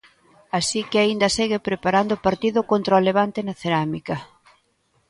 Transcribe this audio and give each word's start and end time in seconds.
Así 0.57 0.79
que 0.89 0.97
aínda 0.99 1.33
segue 1.37 1.65
preparando 1.67 2.11
o 2.15 2.23
partido 2.27 2.59
contra 2.71 2.99
o 2.99 3.05
Levante 3.07 3.39
na 3.43 3.55
Cerámica. 3.61 4.15